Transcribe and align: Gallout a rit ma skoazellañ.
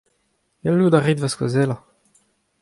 Gallout 0.63 0.95
a 0.97 0.99
rit 1.05 1.21
ma 1.21 1.29
skoazellañ. 1.33 1.81